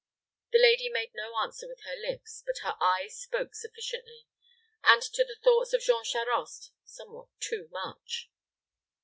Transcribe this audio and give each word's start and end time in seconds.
The 0.51 0.57
lady 0.57 0.89
made 0.89 1.11
no 1.13 1.35
answer 1.37 1.67
with 1.67 1.81
her 1.81 1.95
lips; 1.95 2.41
but 2.43 2.63
her 2.67 2.73
eyes 2.81 3.15
spoke 3.19 3.53
sufficiently, 3.53 4.25
and 4.83 4.99
to 4.99 5.23
the 5.23 5.37
thoughts 5.43 5.73
of 5.73 5.81
Jean 5.83 6.03
Charost 6.03 6.71
somewhat 6.83 7.27
too 7.39 7.67
much. 7.69 8.31